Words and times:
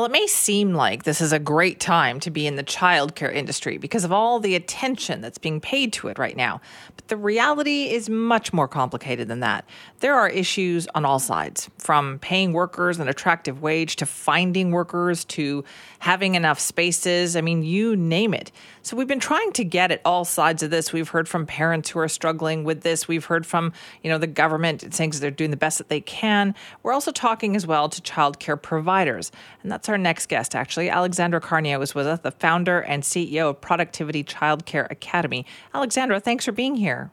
Well, 0.00 0.06
it 0.06 0.12
may 0.12 0.28
seem 0.28 0.74
like 0.74 1.02
this 1.02 1.20
is 1.20 1.32
a 1.32 1.40
great 1.40 1.80
time 1.80 2.20
to 2.20 2.30
be 2.30 2.46
in 2.46 2.54
the 2.54 2.62
childcare 2.62 3.34
industry 3.34 3.78
because 3.78 4.04
of 4.04 4.12
all 4.12 4.38
the 4.38 4.54
attention 4.54 5.20
that's 5.20 5.38
being 5.38 5.60
paid 5.60 5.92
to 5.94 6.06
it 6.06 6.20
right 6.20 6.36
now. 6.36 6.60
But 6.94 7.08
the 7.08 7.16
reality 7.16 7.90
is 7.90 8.08
much 8.08 8.52
more 8.52 8.68
complicated 8.68 9.26
than 9.26 9.40
that. 9.40 9.64
There 9.98 10.14
are 10.14 10.28
issues 10.28 10.86
on 10.94 11.04
all 11.04 11.18
sides, 11.18 11.68
from 11.78 12.20
paying 12.20 12.52
workers 12.52 13.00
an 13.00 13.08
attractive 13.08 13.60
wage 13.60 13.96
to 13.96 14.06
finding 14.06 14.70
workers 14.70 15.24
to 15.24 15.64
having 15.98 16.36
enough 16.36 16.60
spaces. 16.60 17.34
I 17.34 17.40
mean, 17.40 17.64
you 17.64 17.96
name 17.96 18.34
it. 18.34 18.52
So 18.82 18.96
we've 18.96 19.08
been 19.08 19.18
trying 19.18 19.50
to 19.54 19.64
get 19.64 19.90
at 19.90 20.00
all 20.04 20.24
sides 20.24 20.62
of 20.62 20.70
this. 20.70 20.92
We've 20.92 21.08
heard 21.08 21.28
from 21.28 21.44
parents 21.44 21.90
who 21.90 21.98
are 21.98 22.08
struggling 22.08 22.62
with 22.62 22.82
this. 22.82 23.08
We've 23.08 23.24
heard 23.24 23.44
from, 23.44 23.72
you 24.04 24.10
know, 24.10 24.18
the 24.18 24.28
government 24.28 24.94
saying 24.94 25.10
they're 25.10 25.32
doing 25.32 25.50
the 25.50 25.56
best 25.56 25.78
that 25.78 25.88
they 25.88 26.00
can. 26.00 26.54
We're 26.84 26.92
also 26.92 27.10
talking 27.10 27.56
as 27.56 27.66
well 27.66 27.88
to 27.88 28.00
childcare 28.00 28.62
providers. 28.62 29.32
And 29.64 29.72
that's 29.72 29.87
our 29.88 29.98
next 29.98 30.28
guest, 30.28 30.54
actually. 30.54 30.90
Alexandra 30.90 31.40
Carnier 31.40 31.78
was 31.78 31.94
with 31.94 32.06
us, 32.06 32.20
the 32.20 32.30
founder 32.30 32.80
and 32.80 33.02
CEO 33.02 33.50
of 33.50 33.60
Productivity 33.60 34.24
Childcare 34.24 34.90
Academy. 34.90 35.46
Alexandra, 35.74 36.20
thanks 36.20 36.44
for 36.44 36.52
being 36.52 36.76
here. 36.76 37.10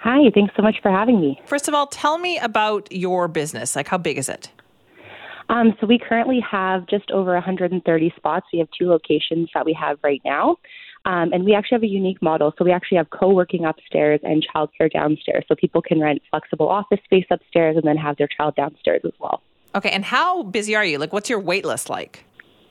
Hi, 0.00 0.30
thanks 0.34 0.54
so 0.56 0.62
much 0.62 0.76
for 0.82 0.90
having 0.90 1.20
me. 1.20 1.40
First 1.46 1.68
of 1.68 1.74
all, 1.74 1.86
tell 1.86 2.18
me 2.18 2.38
about 2.38 2.90
your 2.92 3.28
business. 3.28 3.74
Like, 3.74 3.88
how 3.88 3.98
big 3.98 4.18
is 4.18 4.28
it? 4.28 4.50
Um, 5.48 5.74
so 5.80 5.86
we 5.86 5.98
currently 5.98 6.40
have 6.40 6.86
just 6.86 7.10
over 7.10 7.32
130 7.34 8.12
spots. 8.16 8.46
We 8.52 8.58
have 8.58 8.68
two 8.76 8.88
locations 8.88 9.48
that 9.54 9.64
we 9.64 9.72
have 9.74 9.98
right 10.02 10.20
now. 10.24 10.56
Um, 11.04 11.32
and 11.32 11.44
we 11.44 11.54
actually 11.54 11.76
have 11.76 11.82
a 11.84 11.88
unique 11.88 12.20
model. 12.20 12.52
So 12.58 12.64
we 12.64 12.72
actually 12.72 12.98
have 12.98 13.10
co-working 13.10 13.64
upstairs 13.64 14.20
and 14.24 14.44
childcare 14.54 14.92
downstairs. 14.92 15.44
So 15.46 15.54
people 15.54 15.80
can 15.80 16.00
rent 16.00 16.20
flexible 16.30 16.68
office 16.68 16.98
space 17.04 17.26
upstairs 17.30 17.76
and 17.76 17.86
then 17.86 17.96
have 17.96 18.16
their 18.16 18.28
child 18.28 18.56
downstairs 18.56 19.02
as 19.04 19.12
well. 19.20 19.40
Okay, 19.76 19.90
and 19.90 20.06
how 20.06 20.42
busy 20.42 20.74
are 20.74 20.84
you? 20.84 20.96
Like, 20.96 21.12
what's 21.12 21.28
your 21.28 21.38
wait 21.38 21.66
list 21.66 21.90
like? 21.90 22.24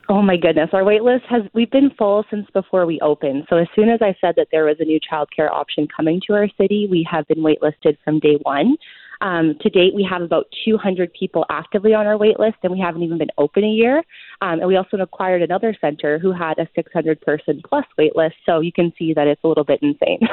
Oh 0.09 0.21
my 0.21 0.37
goodness, 0.37 0.69
our 0.73 0.83
wait 0.83 1.03
list 1.03 1.25
has 1.29 1.43
we've 1.53 1.69
been 1.69 1.91
full 1.97 2.25
since 2.29 2.47
before 2.51 2.85
we 2.85 2.99
opened. 3.01 3.45
So 3.49 3.57
as 3.57 3.67
soon 3.75 3.89
as 3.89 4.01
I 4.01 4.15
said 4.21 4.35
that 4.37 4.47
there 4.51 4.65
was 4.65 4.77
a 4.79 4.85
new 4.85 4.99
childcare 4.99 5.51
option 5.51 5.87
coming 5.95 6.21
to 6.27 6.33
our 6.33 6.47
city, 6.59 6.87
we 6.89 7.07
have 7.09 7.27
been 7.27 7.39
waitlisted 7.39 7.97
from 8.03 8.19
day 8.19 8.37
one. 8.43 8.77
Um, 9.21 9.55
to 9.61 9.69
date, 9.69 9.93
we 9.93 10.07
have 10.09 10.21
about 10.21 10.47
200 10.65 11.13
people 11.13 11.45
actively 11.49 11.93
on 11.93 12.05
our 12.05 12.17
wait 12.17 12.39
list, 12.39 12.57
and 12.63 12.71
we 12.71 12.79
haven't 12.79 13.03
even 13.03 13.17
been 13.17 13.31
open 13.37 13.63
a 13.63 13.69
year. 13.69 13.97
Um, 14.41 14.59
and 14.59 14.67
we 14.67 14.75
also 14.75 14.97
acquired 14.97 15.41
another 15.41 15.75
center 15.79 16.19
who 16.19 16.31
had 16.31 16.57
a 16.59 16.67
600 16.75 17.21
person 17.21 17.61
plus 17.67 17.85
wait 17.97 18.15
list. 18.15 18.35
So 18.45 18.59
you 18.59 18.71
can 18.71 18.93
see 18.97 19.13
that 19.13 19.27
it's 19.27 19.43
a 19.43 19.47
little 19.47 19.63
bit 19.63 19.79
insane. 19.81 20.19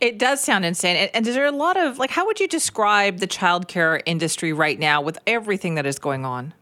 It 0.00 0.18
does 0.18 0.40
sound 0.40 0.64
insane. 0.64 0.96
And, 0.96 1.10
and 1.12 1.26
is 1.26 1.34
there 1.34 1.44
a 1.44 1.52
lot 1.52 1.76
of, 1.76 1.98
like, 1.98 2.10
how 2.10 2.24
would 2.24 2.40
you 2.40 2.48
describe 2.48 3.18
the 3.18 3.26
childcare 3.26 4.00
industry 4.06 4.54
right 4.54 4.78
now 4.78 5.02
with 5.02 5.18
everything 5.26 5.74
that 5.74 5.84
is 5.84 5.98
going 5.98 6.24
on? 6.24 6.54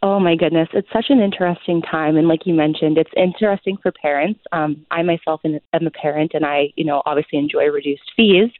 Oh 0.00 0.20
my 0.20 0.36
goodness, 0.36 0.68
it's 0.74 0.88
such 0.92 1.06
an 1.08 1.18
interesting 1.18 1.82
time, 1.82 2.16
and 2.16 2.28
like 2.28 2.46
you 2.46 2.54
mentioned, 2.54 2.98
it's 2.98 3.10
interesting 3.16 3.76
for 3.82 3.90
parents. 3.90 4.38
Um, 4.52 4.86
I 4.92 5.02
myself 5.02 5.40
am 5.44 5.86
a 5.86 5.90
parent, 5.90 6.32
and 6.34 6.46
I, 6.46 6.68
you 6.76 6.84
know, 6.84 7.02
obviously 7.04 7.36
enjoy 7.40 7.64
reduced 7.64 8.12
fees, 8.16 8.50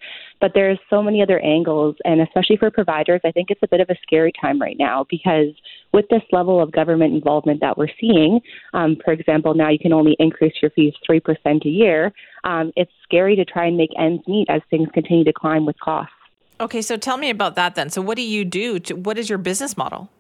but 0.41 0.53
there's 0.55 0.79
so 0.89 1.03
many 1.03 1.23
other 1.23 1.39
angles, 1.41 1.97
and 2.05 2.21
especially 2.21 2.57
for 2.57 2.71
providers, 2.71 3.21
I 3.25 3.33
think 3.33 3.51
it's 3.51 3.63
a 3.63 3.69
bit 3.69 3.81
of 3.81 3.91
a 3.91 3.97
scary 4.03 4.33
time 4.41 4.61
right 4.61 4.77
now 4.79 5.07
because 5.11 5.55
with 5.93 6.07
this 6.11 6.23
level 6.33 6.61
of 6.63 6.73
government 6.73 7.15
involvement 7.15 7.61
that 7.61 7.77
we're 7.77 7.89
seeing, 8.01 8.41
um, 8.75 8.97
for 9.05 9.13
example, 9.13 9.55
now 9.55 9.71
you 9.71 9.79
can 9.79 9.93
only 9.93 10.17
increase 10.19 10.55
your 10.63 10.71
fees 10.71 10.95
three 11.05 11.21
percent 11.21 11.65
a 11.65 11.69
year. 11.69 12.13
Um, 12.45 12.73
it's 12.77 12.93
scary 13.03 13.37
to 13.37 13.45
try 13.45 13.67
and 13.67 13.77
make 13.77 13.91
ends 13.99 14.23
meet 14.27 14.49
as 14.49 14.63
things 14.71 14.89
continue 14.93 15.25
to 15.25 15.33
climb 15.33 15.67
with 15.67 15.79
costs. 15.81 16.13
Okay, 16.61 16.83
so 16.83 16.97
tell 16.97 17.17
me 17.17 17.31
about 17.31 17.55
that 17.55 17.75
then. 17.77 17.89
So, 17.91 18.03
what 18.03 18.17
do 18.17 18.23
you 18.23 18.45
do? 18.45 18.79
To, 18.81 18.95
what 18.95 19.19
is 19.19 19.29
your 19.29 19.39
business 19.39 19.77
model? 19.77 20.11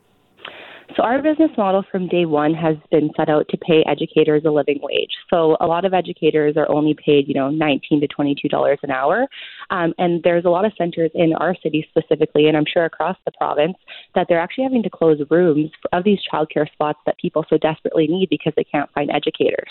So 0.96 1.02
our 1.02 1.22
business 1.22 1.50
model 1.56 1.84
from 1.90 2.08
day 2.08 2.24
one 2.24 2.54
has 2.54 2.76
been 2.90 3.10
set 3.16 3.28
out 3.28 3.46
to 3.50 3.58
pay 3.58 3.84
educators 3.86 4.42
a 4.46 4.50
living 4.50 4.78
wage. 4.82 5.10
So 5.28 5.56
a 5.60 5.66
lot 5.66 5.84
of 5.84 5.92
educators 5.92 6.56
are 6.56 6.70
only 6.70 6.94
paid, 6.94 7.28
you 7.28 7.34
know, 7.34 7.50
19 7.50 8.00
to 8.00 8.08
22 8.08 8.48
dollars 8.48 8.78
an 8.82 8.90
hour, 8.90 9.26
um, 9.70 9.92
and 9.98 10.22
there's 10.22 10.44
a 10.44 10.50
lot 10.50 10.64
of 10.64 10.72
centers 10.78 11.10
in 11.14 11.34
our 11.34 11.54
city 11.62 11.86
specifically, 11.90 12.46
and 12.46 12.56
I'm 12.56 12.64
sure 12.66 12.84
across 12.84 13.16
the 13.24 13.32
province 13.32 13.76
that 14.14 14.26
they're 14.28 14.40
actually 14.40 14.64
having 14.64 14.82
to 14.82 14.90
close 14.90 15.20
rooms 15.30 15.70
of 15.92 16.04
these 16.04 16.18
childcare 16.32 16.70
spots 16.72 16.98
that 17.06 17.18
people 17.18 17.44
so 17.50 17.58
desperately 17.58 18.06
need 18.06 18.28
because 18.30 18.54
they 18.56 18.64
can't 18.64 18.90
find 18.92 19.10
educators. 19.10 19.70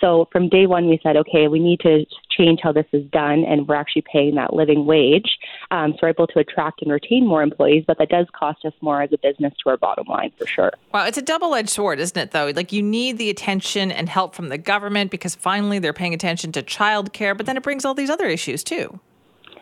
So 0.00 0.28
from 0.32 0.48
day 0.48 0.66
one, 0.66 0.88
we 0.88 0.98
said, 1.02 1.16
okay, 1.16 1.48
we 1.48 1.58
need 1.58 1.80
to 1.80 2.04
change 2.30 2.60
how 2.62 2.72
this 2.72 2.86
is 2.92 3.04
done, 3.10 3.44
and 3.44 3.66
we're 3.68 3.74
actually 3.74 4.04
paying 4.10 4.34
that 4.34 4.54
living 4.54 4.86
wage. 4.86 5.38
Um, 5.70 5.92
so 5.92 5.98
we're 6.02 6.08
able 6.10 6.26
to 6.28 6.38
attract 6.38 6.82
and 6.82 6.90
retain 6.90 7.26
more 7.26 7.42
employees, 7.42 7.84
but 7.86 7.98
that 7.98 8.08
does 8.08 8.26
cost 8.38 8.64
us 8.64 8.72
more 8.80 9.02
as 9.02 9.12
a 9.12 9.18
business 9.18 9.52
to 9.62 9.70
our 9.70 9.76
bottom 9.76 10.06
line 10.08 10.32
for 10.38 10.46
sure. 10.46 10.72
Wow, 10.92 11.06
it's 11.06 11.18
a 11.18 11.22
double 11.22 11.54
edged 11.54 11.70
sword, 11.70 12.00
isn't 12.00 12.18
it, 12.18 12.30
though? 12.32 12.52
Like 12.54 12.72
you 12.72 12.82
need 12.82 13.18
the 13.18 13.30
attention 13.30 13.90
and 13.90 14.08
help 14.08 14.34
from 14.34 14.48
the 14.48 14.58
government 14.58 15.10
because 15.10 15.34
finally 15.34 15.78
they're 15.78 15.92
paying 15.92 16.14
attention 16.14 16.52
to 16.52 16.62
childcare, 16.62 17.36
but 17.36 17.46
then 17.46 17.56
it 17.56 17.62
brings 17.62 17.84
all 17.84 17.94
these 17.94 18.10
other 18.10 18.26
issues 18.26 18.64
too. 18.64 19.00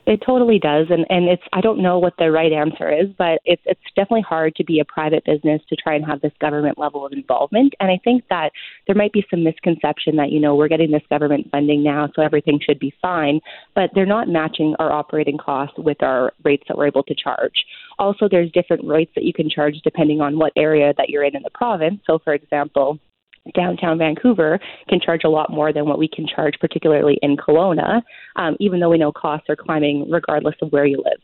It 0.04 0.20
totally 0.26 0.58
does, 0.58 0.88
and 0.90 1.06
and 1.10 1.28
it's 1.28 1.42
I 1.52 1.60
don't 1.60 1.80
know 1.80 1.96
what 2.00 2.14
the 2.18 2.32
right 2.32 2.52
answer 2.52 2.90
is, 2.90 3.06
but 3.16 3.40
it's 3.44 3.62
it's 3.66 3.80
definitely 3.94 4.22
hard 4.22 4.56
to 4.56 4.64
be 4.64 4.80
a 4.80 4.84
private 4.84 5.24
business 5.24 5.62
to 5.68 5.76
try 5.76 5.94
and 5.94 6.04
have 6.04 6.20
this 6.20 6.32
government 6.40 6.76
level 6.76 7.06
of 7.06 7.12
involvement. 7.12 7.74
And 7.78 7.88
I 7.88 8.00
think 8.02 8.24
that 8.28 8.50
there 8.88 8.96
might 8.96 9.12
be 9.12 9.24
some 9.30 9.44
misconception 9.44 10.16
that 10.16 10.32
you 10.32 10.40
know 10.40 10.56
we're 10.56 10.66
getting 10.66 10.90
this 10.90 11.04
government 11.08 11.48
funding 11.52 11.84
now, 11.84 12.08
so 12.16 12.22
everything 12.22 12.58
should 12.60 12.80
be 12.80 12.92
fine, 13.00 13.40
but 13.76 13.90
they're 13.94 14.04
not 14.04 14.26
matching 14.26 14.74
our 14.80 14.90
operating 14.90 15.38
costs 15.38 15.78
with 15.78 16.02
our 16.02 16.32
rates 16.42 16.64
that 16.66 16.76
we're 16.76 16.88
able 16.88 17.04
to 17.04 17.14
charge. 17.14 17.64
Also, 18.00 18.28
there's 18.28 18.50
different 18.50 18.84
rates 18.84 19.12
that 19.14 19.22
you 19.22 19.32
can 19.32 19.48
charge 19.48 19.76
depending 19.84 20.20
on 20.20 20.36
what 20.36 20.52
area 20.56 20.92
that 20.96 21.10
you're 21.10 21.22
in 21.22 21.36
in 21.36 21.44
the 21.44 21.50
province. 21.50 22.00
So, 22.08 22.18
for 22.18 22.34
example 22.34 22.98
downtown 23.54 23.98
Vancouver 23.98 24.58
can 24.88 25.00
charge 25.00 25.22
a 25.24 25.28
lot 25.28 25.50
more 25.50 25.72
than 25.72 25.86
what 25.86 25.98
we 25.98 26.08
can 26.08 26.26
charge, 26.26 26.54
particularly 26.60 27.18
in 27.22 27.36
Kelowna, 27.36 28.02
um, 28.36 28.56
even 28.60 28.80
though 28.80 28.90
we 28.90 28.98
know 28.98 29.12
costs 29.12 29.48
are 29.48 29.56
climbing 29.56 30.10
regardless 30.10 30.54
of 30.62 30.70
where 30.70 30.86
you 30.86 30.98
live. 30.98 31.20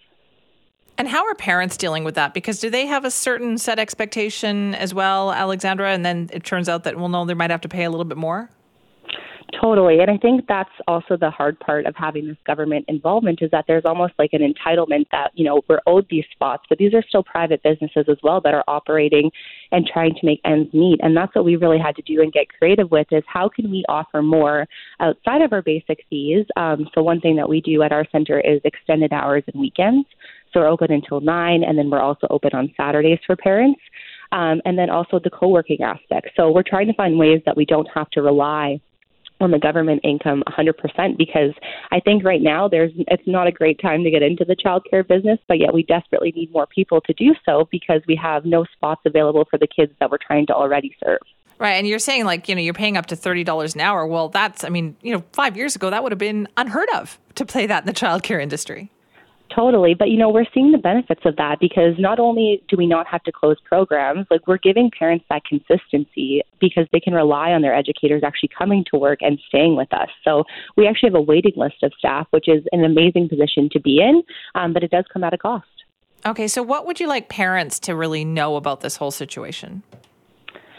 And 0.99 1.07
how 1.07 1.25
are 1.25 1.35
parents 1.37 1.77
dealing 1.77 2.03
with 2.03 2.17
that? 2.17 2.35
Because 2.35 2.59
do 2.59 2.71
they 2.71 2.87
have 2.87 3.05
a 3.05 3.11
certain 3.11 3.57
set 3.57 3.79
expectation 3.79 4.75
as 4.75 4.93
well, 4.93 5.33
Alexandra? 5.33 5.93
And 5.93 6.05
then 6.05 6.29
it 6.33 6.43
turns 6.43 6.69
out 6.69 6.83
that, 6.85 6.97
well, 6.97 7.09
no, 7.09 7.25
they 7.25 7.35
might 7.35 7.51
have 7.51 7.61
to 7.61 7.69
pay 7.69 7.85
a 7.85 7.91
little 7.91 8.05
bit 8.05 8.19
more? 8.19 8.51
Totally. 9.55 10.01
And 10.01 10.11
I 10.11 10.19
think 10.19 10.47
that's 10.47 10.71
also 10.87 11.17
the 11.17 11.31
hard 11.31 11.59
part 11.59 11.87
of 11.87 11.97
having 11.97 12.29
this 12.29 12.37
government 12.47 12.85
involvement 12.87 13.41
is 13.41 13.51
that 13.51 13.65
there's 13.67 13.85
almost 13.87 14.13
like 14.19 14.35
an 14.35 14.41
entitlement 14.43 15.07
that, 15.11 15.31
you 15.35 15.45
know, 15.45 15.63
we're 15.69 15.81
owed 15.87 16.07
these 16.11 16.25
spots, 16.33 16.65
but 16.69 16.77
these 16.77 16.93
are 16.93 17.03
still 17.09 17.23
private 17.23 17.63
businesses 17.63 18.05
as 18.11 18.19
well 18.23 18.43
that 18.43 18.53
are 18.53 18.65
operating 18.69 19.31
and 19.73 19.87
trying 19.87 20.15
to 20.15 20.27
make 20.27 20.41
ends 20.45 20.73
meet. 20.75 21.01
And 21.03 21.17
that's 21.17 21.35
what 21.35 21.47
we 21.47 21.57
really 21.57 21.79
had 21.79 21.97
to 21.97 22.03
do 22.03 22.21
and 22.21 22.31
get 22.31 22.49
creative 22.59 22.91
with 22.91 23.07
is 23.11 23.23
how 23.27 23.49
can 23.49 23.71
we 23.71 23.85
offer 23.89 24.23
more 24.23 24.67
outside 25.01 25.41
of 25.41 25.53
our 25.55 25.63
basic 25.63 26.05
fees? 26.11 26.45
Um, 26.57 26.87
so 26.95 27.03
one 27.03 27.21
thing 27.21 27.37
that 27.37 27.49
we 27.49 27.63
do 27.63 27.83
at 27.83 27.93
our 27.93 28.05
center 28.13 28.41
is 28.41 28.61
extended 28.65 29.15
hours 29.15 29.45
and 29.53 29.59
weekends. 29.59 30.07
So 30.53 30.61
we're 30.61 30.69
open 30.69 30.93
until 30.93 31.21
nine, 31.21 31.63
and 31.63 31.79
then 31.79 31.91
we're 31.91 32.01
also 32.01 32.27
open 32.31 32.51
on 32.53 32.73
Saturdays 32.77 33.19
for 33.27 33.37
parents. 33.37 33.81
Um, 34.31 34.61
and 34.67 34.79
then 34.79 34.91
also 34.91 35.19
the 35.19 35.31
co-working 35.31 35.81
aspect. 35.81 36.29
So 36.37 36.51
we're 36.51 36.63
trying 36.63 36.87
to 36.89 36.93
find 36.93 37.19
ways 37.19 37.41
that 37.47 37.57
we 37.57 37.65
don't 37.65 37.89
have 37.95 38.11
to 38.11 38.21
rely 38.21 38.79
on 39.41 39.51
the 39.51 39.59
government 39.59 40.01
income 40.05 40.43
100% 40.49 41.17
because 41.17 41.53
I 41.91 42.01
think 42.01 42.25
right 42.25 42.43
now 42.43 42.69
there's 42.69 42.93
it's 42.97 43.27
not 43.27 43.47
a 43.47 43.53
great 43.53 43.81
time 43.81 44.05
to 44.05 44.11
get 44.11 44.23
into 44.23 44.45
the 44.45 44.57
childcare 44.57 45.07
business, 45.07 45.39
but 45.49 45.59
yet 45.59 45.73
we 45.73 45.83
desperately 45.83 46.33
need 46.35 46.53
more 46.53 46.67
people 46.67 47.01
to 47.03 47.13
do 47.13 47.35
so 47.45 47.69
because 47.71 48.03
we 48.07 48.17
have 48.17 48.45
no 48.45 48.65
spots 48.65 49.03
available 49.05 49.47
for 49.51 49.59
the 49.59 49.69
kids 49.69 49.93
that 50.01 50.11
we're 50.11 50.19
trying 50.19 50.47
to 50.47 50.55
already 50.55 50.97
serve. 51.03 51.21
Right, 51.59 51.73
and 51.73 51.89
you're 51.89 51.99
saying 51.99 52.25
like 52.25 52.49
you 52.49 52.55
know 52.55 52.61
you're 52.61 52.75
paying 52.75 52.97
up 52.97 53.07
to 53.07 53.17
thirty 53.17 53.43
dollars 53.43 53.75
an 53.75 53.81
hour. 53.81 54.07
Well, 54.07 54.29
that's 54.29 54.63
I 54.63 54.69
mean 54.69 54.97
you 55.03 55.13
know 55.13 55.25
five 55.33 55.57
years 55.57 55.75
ago 55.75 55.91
that 55.91 56.03
would 56.03 56.13
have 56.13 56.19
been 56.19 56.47
unheard 56.57 56.89
of 56.95 57.19
to 57.35 57.45
play 57.45 57.67
that 57.67 57.83
in 57.83 57.87
the 57.87 57.93
childcare 57.93 58.41
industry. 58.41 58.93
Totally. 59.55 59.95
But, 59.95 60.11
you 60.11 60.19
know, 60.19 60.29
we're 60.29 60.45
seeing 60.53 60.73
the 60.73 60.79
benefits 60.79 61.23
of 61.25 61.37
that 61.37 61.59
because 61.59 61.95
not 61.99 62.19
only 62.19 62.63
do 62.69 62.77
we 62.77 62.87
not 62.87 63.07
have 63.07 63.23
to 63.25 63.33
close 63.33 63.57
programs, 63.65 64.27
like 64.31 64.47
we're 64.47 64.59
giving 64.59 64.91
parents 64.97 65.25
that 65.31 65.43
consistency 65.45 66.43
because 66.61 66.87
they 66.93 67.01
can 67.01 67.15
rely 67.15 67.53
on 67.53 67.63
their 67.63 67.75
educators 67.75 68.23
actually 68.25 68.51
coming 68.57 68.85
to 68.91 68.99
work 68.99 69.21
and 69.23 69.39
staying 69.49 69.75
with 69.77 69.93
us. 69.93 70.09
So 70.23 70.45
we 70.77 70.87
actually 70.87 71.11
have 71.11 71.17
a 71.17 71.23
waiting 71.23 71.55
list 71.57 71.83
of 71.83 71.93
staff, 71.99 72.27
which 72.31 72.49
is 72.49 72.63
an 72.73 72.85
amazing 72.85 73.29
position 73.29 73.69
to 73.73 73.81
be 73.81 74.01
in, 74.01 74.23
um, 74.55 74.73
but 74.73 74.83
it 74.83 74.91
does 74.91 75.05
come 75.13 75.25
at 75.25 75.33
a 75.33 75.39
cost. 75.39 75.67
Okay. 76.27 76.49
So 76.49 76.63
what 76.63 76.85
would 76.87 77.01
you 77.01 77.09
like 77.09 77.29
parents 77.29 77.79
to 77.81 77.95
really 77.95 78.25
know 78.25 78.57
about 78.57 78.81
this 78.81 78.97
whole 78.97 79.11
situation? 79.11 79.83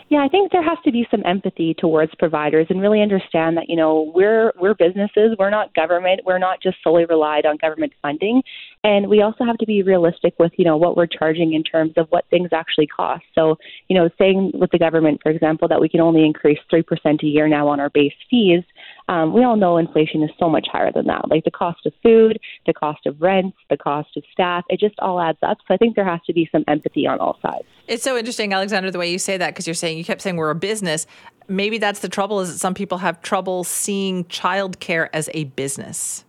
Yeah, 0.09 0.23
I 0.23 0.27
think 0.27 0.51
there 0.51 0.63
has 0.63 0.79
to 0.85 0.91
be 0.91 1.07
some 1.11 1.21
empathy 1.23 1.75
towards 1.75 2.15
providers 2.15 2.65
and 2.71 2.81
really 2.81 2.99
understand 2.99 3.57
that, 3.57 3.69
you 3.69 3.75
know, 3.75 4.11
we're 4.15 4.51
we're 4.59 4.73
businesses, 4.73 5.35
we're 5.37 5.51
not 5.51 5.71
government, 5.75 6.21
we're 6.25 6.39
not 6.39 6.63
just 6.63 6.77
solely 6.83 7.05
relied 7.05 7.45
on 7.45 7.57
government 7.57 7.93
funding. 8.01 8.41
And 8.83 9.07
we 9.07 9.21
also 9.21 9.43
have 9.43 9.59
to 9.59 9.67
be 9.67 9.83
realistic 9.83 10.33
with, 10.39 10.51
you 10.57 10.65
know, 10.65 10.77
what 10.77 10.97
we're 10.97 11.05
charging 11.05 11.53
in 11.53 11.61
terms 11.61 11.93
of 11.95 12.07
what 12.09 12.25
things 12.31 12.49
actually 12.51 12.87
cost. 12.87 13.23
So, 13.35 13.57
you 13.87 13.95
know, 13.95 14.09
saying 14.17 14.53
with 14.55 14.71
the 14.71 14.79
government, 14.79 15.19
for 15.21 15.31
example, 15.31 15.67
that 15.67 15.79
we 15.79 15.87
can 15.87 15.99
only 15.99 16.25
increase 16.25 16.59
three 16.71 16.81
percent 16.81 17.21
a 17.21 17.27
year 17.27 17.47
now 17.47 17.67
on 17.67 17.79
our 17.79 17.91
base 17.91 18.13
fees, 18.31 18.63
um, 19.09 19.33
we 19.33 19.43
all 19.43 19.57
know 19.57 19.77
inflation 19.77 20.21
is 20.21 20.29
so 20.39 20.47
much 20.47 20.67
higher 20.71 20.91
than 20.91 21.07
that. 21.07 21.29
Like 21.29 21.43
the 21.43 21.51
cost 21.51 21.83
of 21.87 21.93
food, 22.03 22.39
the 22.67 22.73
cost 22.73 23.07
of 23.07 23.19
rent, 23.19 23.55
the 23.71 23.75
cost 23.75 24.15
of 24.15 24.23
staff, 24.31 24.63
it 24.69 24.79
just 24.79 24.93
all 24.99 25.19
adds 25.19 25.39
up. 25.41 25.57
So 25.67 25.73
I 25.73 25.77
think 25.77 25.95
there 25.95 26.05
has 26.05 26.21
to 26.27 26.33
be 26.33 26.47
some 26.51 26.63
empathy 26.67 27.07
on 27.07 27.19
all 27.19 27.39
sides. 27.41 27.65
It's 27.87 28.03
so 28.03 28.15
interesting, 28.15 28.53
Alexander, 28.53 28.91
the 28.91 28.99
way 28.99 29.11
you 29.11 29.17
say 29.17 29.35
that, 29.37 29.47
because 29.47 29.65
you're 29.65 29.73
saying, 29.73 29.97
you 29.97 30.05
kept 30.05 30.21
saying 30.21 30.35
we're 30.35 30.51
a 30.51 30.55
business. 30.55 31.07
Maybe 31.47 31.79
that's 31.79 32.01
the 32.01 32.09
trouble 32.09 32.39
is 32.41 32.53
that 32.53 32.59
some 32.59 32.75
people 32.75 32.99
have 32.99 33.19
trouble 33.23 33.63
seeing 33.63 34.25
childcare 34.25 35.09
as 35.11 35.27
a 35.33 35.45
business. 35.45 36.23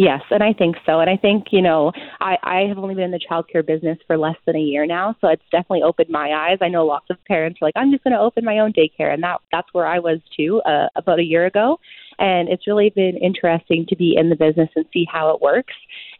Yes, 0.00 0.22
and 0.30 0.42
I 0.42 0.54
think 0.54 0.76
so. 0.86 1.00
And 1.00 1.10
I 1.10 1.18
think, 1.18 1.48
you 1.50 1.60
know, 1.60 1.92
I, 2.22 2.38
I 2.42 2.60
have 2.68 2.78
only 2.78 2.94
been 2.94 3.04
in 3.04 3.10
the 3.10 3.20
childcare 3.20 3.66
business 3.66 3.98
for 4.06 4.16
less 4.16 4.36
than 4.46 4.56
a 4.56 4.60
year 4.60 4.86
now, 4.86 5.14
so 5.20 5.28
it's 5.28 5.42
definitely 5.52 5.82
opened 5.82 6.08
my 6.08 6.32
eyes. 6.32 6.56
I 6.62 6.68
know 6.68 6.86
lots 6.86 7.10
of 7.10 7.22
parents 7.26 7.58
are 7.60 7.66
like, 7.66 7.76
I'm 7.76 7.90
just 7.90 8.02
going 8.04 8.14
to 8.14 8.18
open 8.18 8.42
my 8.42 8.60
own 8.60 8.72
daycare, 8.72 9.12
and 9.12 9.22
that 9.22 9.42
that's 9.52 9.68
where 9.74 9.86
I 9.86 9.98
was 9.98 10.20
too 10.34 10.62
uh, 10.62 10.88
about 10.96 11.18
a 11.18 11.22
year 11.22 11.44
ago. 11.44 11.78
And 12.18 12.48
it's 12.48 12.66
really 12.66 12.88
been 12.88 13.18
interesting 13.18 13.84
to 13.90 13.96
be 13.96 14.16
in 14.16 14.30
the 14.30 14.36
business 14.36 14.70
and 14.74 14.86
see 14.90 15.06
how 15.10 15.34
it 15.34 15.42
works 15.42 15.74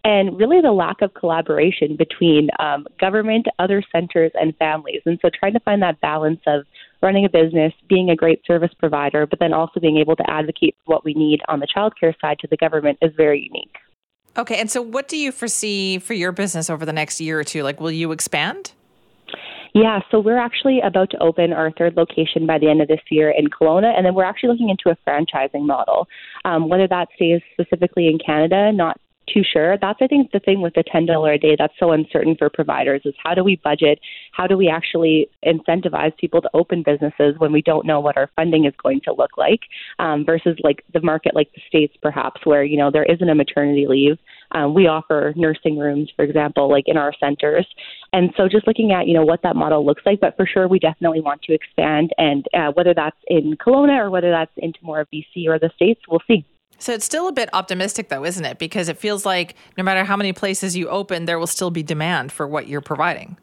and 0.05 0.39
really 0.39 0.61
the 0.61 0.73
lack 0.73 1.03
of 1.03 1.13
collaboration 1.15 1.97
between 1.97 2.49
um, 2.59 2.87
government, 2.99 3.47
other 3.59 3.83
centers, 3.93 4.31
and 4.35 4.57
families. 4.57 5.03
And 5.07 5.19
so 5.21 5.31
trying 5.31 5.53
to 5.55 5.61
find 5.61 5.83
that 5.83 6.01
balance 6.01 6.41
of 6.47 6.65
running 7.03 7.25
a 7.25 7.29
business, 7.29 7.73
being 7.89 8.11
a 8.11 8.17
great 8.17 8.41
service 8.47 8.71
provider, 8.79 9.27
but 9.27 9.39
then 9.39 9.53
also 9.53 9.81
being 9.81 9.97
able 9.99 10.17
to 10.17 10.25
advocate 10.29 10.77
for 10.85 10.95
what 10.95 11.05
we 11.05 11.15
need 11.15 11.41
on 11.49 11.61
the 11.61 11.67
childcare 11.67 12.15
side 12.21 12.39
to 12.41 12.47
the 12.49 12.57
government 12.57 12.99
is 13.03 13.13
very 13.17 13.41
unique. 13.41 13.77
Okay, 14.37 14.61
and 14.61 14.71
so 14.71 14.81
what 14.81 15.09
do 15.09 15.17
you 15.17 15.33
foresee 15.33 15.99
for 15.99 16.15
your 16.15 16.33
business 16.33 16.71
over 16.71 16.87
the 16.87 16.93
next 16.93 17.21
year 17.21 17.41
or 17.41 17.45
two? 17.45 17.63
Like, 17.63 17.81
will 17.81 17.91
you 17.91 18.13
expand? 18.13 18.73
Yeah, 19.73 20.01
so 20.11 20.19
we're 20.19 20.39
actually 20.39 20.81
about 20.81 21.11
to 21.11 21.19
open 21.23 21.53
our 21.53 21.71
third 21.73 21.97
location 21.97 22.47
by 22.47 22.59
the 22.59 22.69
end 22.69 22.83
of 22.83 22.89
this 22.89 23.01
year 23.09 23.31
in 23.31 23.47
Kelowna, 23.49 23.97
and 23.97 24.05
then 24.05 24.15
we're 24.15 24.25
actually 24.25 24.51
looking 24.51 24.69
into 24.69 24.91
a 24.91 24.97
franchising 25.09 25.65
model. 25.67 26.09
Um, 26.45 26.69
whether 26.69 26.89
that 26.89 27.09
stays 27.15 27.41
specifically 27.53 28.09
in 28.09 28.19
Canada, 28.19 28.73
not 28.73 29.01
too 29.33 29.43
sure. 29.45 29.77
That's 29.81 29.99
I 30.01 30.07
think 30.07 30.33
the 30.33 30.41
thing 30.41 30.61
with 30.61 30.75
the 30.75 30.83
ten 30.83 31.07
dollar 31.07 31.33
a 31.33 31.39
day 31.39 31.57
that's 31.59 31.75
so 31.79 31.93
uncertain 31.93 32.37
for 32.37 32.51
providers 32.51 33.03
is 33.05 33.15
how 33.23 33.35
do 33.35 33.45
we 33.45 33.57
budget? 33.57 34.01
How 34.33 34.47
do 34.47 34.57
we 34.57 34.69
actually 34.69 35.29
incentivize 35.45 36.17
people 36.17 36.41
to 36.43 36.51
open 36.55 36.83
businesses 36.83 37.35
when 37.39 37.53
we 37.53 37.63
don't 37.63 37.87
know 37.87 38.01
what 38.01 38.17
our 38.17 38.31
funding 38.37 38.65
is 38.65 38.75
going 38.83 39.01
to 39.05 39.13
look 39.13 39.37
like? 39.37 39.61
Um, 39.99 40.25
versus 40.25 40.57
like 40.63 40.85
the 40.93 41.01
market 41.01 41.35
like 41.35 41.53
the 41.55 41.63
states 41.69 41.95
perhaps 42.03 42.45
where 42.45 42.65
you 42.65 42.77
know 42.77 42.91
there 42.91 43.05
isn't 43.05 43.29
a 43.29 43.35
maternity 43.35 43.87
leave. 43.89 44.19
Um, 44.53 44.75
we 44.75 44.89
offer 44.89 45.33
nursing 45.37 45.79
rooms, 45.79 46.11
for 46.17 46.25
example, 46.25 46.69
like 46.69 46.85
in 46.87 46.97
our 46.97 47.13
centers, 47.21 47.67
and 48.13 48.31
so 48.37 48.49
just 48.49 48.67
looking 48.67 48.93
at 48.93 49.07
you 49.07 49.15
know 49.15 49.25
what 49.25 49.43
that 49.43 49.57
model 49.57 49.85
looks 49.85 50.03
like. 50.05 50.21
But 50.21 50.37
for 50.37 50.47
sure, 50.47 50.69
we 50.69 50.79
definitely 50.79 51.21
want 51.21 51.43
to 51.43 51.55
expand, 51.55 52.11
and 52.19 52.45
uh, 52.55 52.73
whether 52.73 52.95
that's 52.95 53.17
in 53.29 53.57
Kelowna 53.57 53.99
or 53.99 54.11
whether 54.11 54.31
that's 54.31 54.53
into 54.57 54.79
more 54.83 55.01
of 55.01 55.09
BC 55.15 55.47
or 55.47 55.59
the 55.59 55.71
states, 55.77 56.01
we'll 56.09 56.23
see. 56.27 56.45
So 56.81 56.95
it's 56.95 57.05
still 57.05 57.29
a 57.29 57.33
bit 57.33 57.51
optimistic, 57.53 58.09
though, 58.09 58.25
isn't 58.25 58.45
it? 58.45 58.59
Because 58.59 58.89
it 58.89 58.97
feels 58.97 59.27
like 59.27 59.55
no 59.77 59.85
matter 59.85 60.03
how 60.03 60.17
many 60.17 60.33
places 60.33 60.77
you 60.77 60.89
open, 60.89 61.27
there 61.27 61.39
will 61.39 61.47
still 61.47 61.71
be 61.71 61.83
demand 61.83 62.33
for 62.33 62.49
what 62.49 62.69
you're 62.69 62.81
providing. 62.81 63.37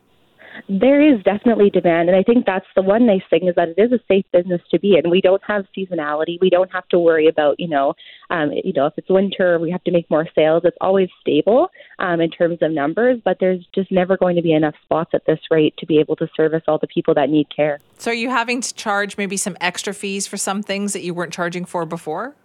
There 0.68 1.00
is 1.00 1.22
definitely 1.24 1.70
demand, 1.70 2.10
and 2.10 2.18
I 2.18 2.24
think 2.24 2.48
that's 2.48 2.66
the 2.76 2.82
one 2.82 3.06
nice 3.06 3.22
thing 3.30 3.48
is 3.48 3.54
that 3.56 3.70
it 3.70 3.80
is 3.80 3.92
a 3.92 4.00
safe 4.08 4.26
business 4.34 4.60
to 4.72 4.80
be 4.80 4.98
in. 4.98 5.12
We 5.12 5.22
don't 5.22 5.42
have 5.48 5.66
seasonality. 5.78 6.40
We 6.42 6.50
don't 6.50 6.72
have 6.74 6.88
to 6.90 6.98
worry 6.98 7.28
about 7.28 7.60
you 7.60 7.68
know, 7.68 7.94
um, 8.32 8.52
you 8.52 8.74
know, 8.74 8.88
if 8.88 8.94
it's 8.98 9.08
winter, 9.08 9.60
we 9.60 9.70
have 9.70 9.84
to 9.84 9.92
make 9.92 10.10
more 10.10 10.28
sales. 10.34 10.64
It's 10.66 10.76
always 10.82 11.10
stable 11.22 11.70
um, 12.00 12.20
in 12.22 12.32
terms 12.32 12.58
of 12.64 12.72
numbers, 12.72 13.20
but 13.24 13.38
there's 13.40 13.64
just 13.76 13.92
never 13.92 14.18
going 14.18 14.36
to 14.36 14.42
be 14.42 14.52
enough 14.52 14.74
spots 14.84 15.12
at 15.14 15.28
this 15.28 15.40
rate 15.52 15.76
to 15.78 15.86
be 15.86 16.00
able 16.00 16.16
to 16.16 16.28
service 16.36 16.64
all 16.68 16.80
the 16.80 16.88
people 16.88 17.14
that 17.14 17.30
need 17.30 17.56
care. 17.56 17.80
So, 18.00 18.10
are 18.10 18.16
you 18.16 18.32
having 18.32 18.62
to 18.62 18.74
charge 18.74 19.16
maybe 19.16 19.38
some 19.38 19.58
extra 19.62 19.94
fees 19.94 20.26
for 20.26 20.38
some 20.38 20.64
things 20.64 20.94
that 20.94 21.04
you 21.04 21.14
weren't 21.14 21.34
charging 21.34 21.66
for 21.66 21.86
before? 21.86 22.36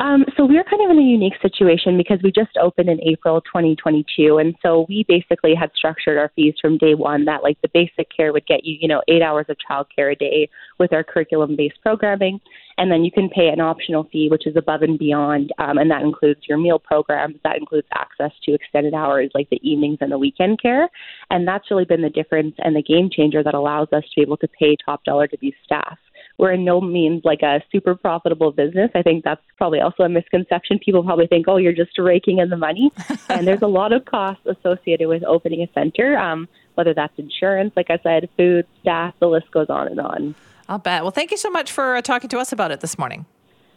Um, 0.00 0.24
so 0.36 0.46
we're 0.46 0.62
kind 0.62 0.82
of 0.84 0.90
in 0.90 0.98
a 0.98 1.06
unique 1.06 1.34
situation 1.42 1.98
because 1.98 2.20
we 2.22 2.30
just 2.30 2.56
opened 2.62 2.88
in 2.88 3.02
April 3.02 3.40
2022, 3.40 4.38
and 4.38 4.54
so 4.62 4.86
we 4.88 5.04
basically 5.08 5.56
had 5.56 5.72
structured 5.74 6.16
our 6.16 6.30
fees 6.36 6.54
from 6.60 6.78
day 6.78 6.94
one 6.94 7.24
that 7.24 7.42
like 7.42 7.60
the 7.62 7.70
basic 7.74 8.06
care 8.14 8.32
would 8.32 8.46
get 8.46 8.64
you, 8.64 8.76
you 8.80 8.86
know, 8.86 9.02
eight 9.08 9.22
hours 9.22 9.46
of 9.48 9.56
childcare 9.68 10.12
a 10.12 10.14
day 10.14 10.48
with 10.78 10.92
our 10.92 11.02
curriculum-based 11.02 11.80
programming, 11.82 12.38
and 12.76 12.92
then 12.92 13.02
you 13.02 13.10
can 13.10 13.28
pay 13.28 13.48
an 13.48 13.60
optional 13.60 14.08
fee 14.12 14.28
which 14.30 14.46
is 14.46 14.54
above 14.54 14.82
and 14.82 15.00
beyond, 15.00 15.52
um, 15.58 15.78
and 15.78 15.90
that 15.90 16.02
includes 16.02 16.42
your 16.48 16.58
meal 16.58 16.78
programs, 16.78 17.34
that 17.42 17.56
includes 17.56 17.88
access 17.92 18.30
to 18.44 18.54
extended 18.54 18.94
hours 18.94 19.32
like 19.34 19.50
the 19.50 19.60
evenings 19.68 19.98
and 20.00 20.12
the 20.12 20.18
weekend 20.18 20.62
care, 20.62 20.88
and 21.30 21.46
that's 21.46 21.72
really 21.72 21.84
been 21.84 22.02
the 22.02 22.10
difference 22.10 22.54
and 22.58 22.76
the 22.76 22.82
game 22.82 23.10
changer 23.10 23.42
that 23.42 23.54
allows 23.54 23.88
us 23.92 24.04
to 24.04 24.10
be 24.14 24.22
able 24.22 24.36
to 24.36 24.48
pay 24.48 24.76
top 24.84 25.02
dollar 25.02 25.26
to 25.26 25.36
these 25.40 25.54
staff 25.64 25.98
we're 26.38 26.52
in 26.52 26.64
no 26.64 26.80
means 26.80 27.22
like 27.24 27.42
a 27.42 27.62
super 27.70 27.94
profitable 27.94 28.52
business. 28.52 28.90
I 28.94 29.02
think 29.02 29.24
that's 29.24 29.42
probably 29.56 29.80
also 29.80 30.04
a 30.04 30.08
misconception. 30.08 30.78
People 30.78 31.02
probably 31.02 31.26
think, 31.26 31.46
oh, 31.48 31.56
you're 31.56 31.72
just 31.72 31.98
raking 31.98 32.38
in 32.38 32.48
the 32.48 32.56
money. 32.56 32.92
and 33.28 33.46
there's 33.46 33.62
a 33.62 33.66
lot 33.66 33.92
of 33.92 34.04
costs 34.04 34.46
associated 34.46 35.08
with 35.08 35.24
opening 35.24 35.62
a 35.62 35.68
center, 35.74 36.16
um, 36.16 36.48
whether 36.74 36.94
that's 36.94 37.12
insurance, 37.18 37.72
like 37.76 37.90
I 37.90 37.98
said, 38.02 38.28
food, 38.36 38.66
staff, 38.80 39.14
the 39.18 39.26
list 39.26 39.50
goes 39.50 39.68
on 39.68 39.88
and 39.88 40.00
on. 40.00 40.34
I'll 40.68 40.78
bet. 40.78 41.02
Well, 41.02 41.10
thank 41.10 41.30
you 41.30 41.36
so 41.36 41.50
much 41.50 41.72
for 41.72 41.96
uh, 41.96 42.02
talking 42.02 42.28
to 42.30 42.38
us 42.38 42.52
about 42.52 42.70
it 42.70 42.80
this 42.80 42.98
morning. 42.98 43.26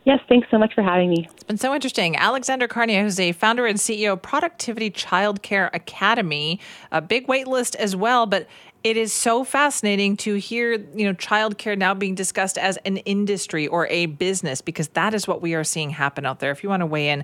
Yes, 0.03 0.19
thanks 0.27 0.47
so 0.49 0.57
much 0.57 0.73
for 0.73 0.81
having 0.81 1.09
me. 1.11 1.27
It's 1.31 1.43
been 1.43 1.57
so 1.57 1.75
interesting. 1.75 2.15
Alexander 2.15 2.67
Carnier, 2.67 3.03
who's 3.03 3.19
a 3.19 3.33
founder 3.33 3.67
and 3.67 3.77
CEO 3.77 4.13
of 4.13 4.21
Productivity 4.21 4.89
Childcare 4.89 5.69
Academy, 5.73 6.59
a 6.91 7.01
big 7.01 7.27
wait 7.27 7.47
list 7.47 7.75
as 7.75 7.95
well, 7.95 8.25
but 8.25 8.47
it 8.83 8.97
is 8.97 9.13
so 9.13 9.43
fascinating 9.43 10.17
to 10.17 10.35
hear, 10.35 10.71
you 10.95 11.05
know, 11.05 11.13
childcare 11.13 11.77
now 11.77 11.93
being 11.93 12.15
discussed 12.15 12.57
as 12.57 12.77
an 12.77 12.97
industry 12.97 13.67
or 13.67 13.85
a 13.87 14.07
business 14.07 14.59
because 14.59 14.87
that 14.89 15.13
is 15.13 15.27
what 15.27 15.39
we 15.39 15.53
are 15.53 15.63
seeing 15.63 15.91
happen 15.91 16.25
out 16.25 16.39
there. 16.39 16.49
If 16.49 16.63
you 16.63 16.69
want 16.69 16.81
to 16.81 16.87
weigh 16.87 17.09
in, 17.09 17.23